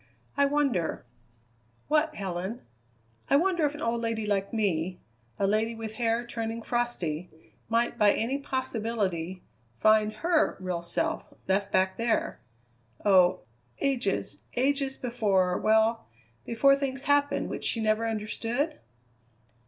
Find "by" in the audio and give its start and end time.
7.99-8.11